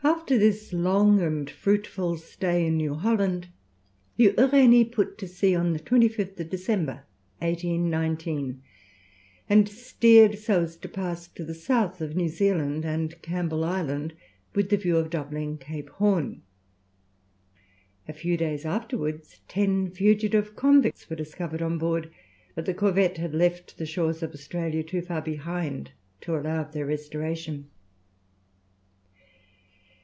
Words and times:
After 0.00 0.38
this 0.38 0.72
long 0.74 1.20
and 1.20 1.48
fruitful 1.50 2.16
stay 2.18 2.66
in 2.66 2.76
New 2.78 2.94
Holland, 2.94 3.48
the 4.16 4.30
Uranie 4.34 4.84
put 4.90 5.16
to 5.18 5.28
sea 5.28 5.54
on 5.54 5.72
the 5.72 5.78
25th 5.78 6.48
December, 6.48 7.06
1819, 7.40 8.62
and 9.50 9.68
steered 9.68 10.38
so 10.38 10.62
as 10.62 10.76
to 10.78 10.88
pass 10.88 11.28
to 11.28 11.44
the 11.44 11.54
south 11.54 12.00
of 12.00 12.14
New 12.16 12.28
Zealand 12.28 12.84
and 12.86 13.20
Campbell 13.22 13.64
Island, 13.64 14.14
with 14.54 14.68
the 14.70 14.76
view 14.78 14.96
of 14.98 15.10
doubling 15.10 15.58
Cape 15.58 15.90
Horn. 15.90 16.42
A 18.06 18.14
few 18.14 18.36
days 18.38 18.64
afterwards 18.66 19.40
ten 19.48 19.90
fugitive 19.90 20.56
convicts 20.56 21.08
were 21.10 21.16
discovered 21.16 21.60
on 21.62 21.76
board; 21.78 22.10
but 22.54 22.64
the 22.66 22.74
corvette 22.74 23.16
had 23.18 23.34
left 23.34 23.76
the 23.78 23.86
shores 23.86 24.22
of 24.22 24.32
Australia 24.32 24.82
too 24.82 25.00
far 25.02 25.20
behind 25.22 25.92
to 26.22 26.36
allow 26.36 26.62
of 26.62 26.72
their 26.72 26.86
restoration. 26.86 27.68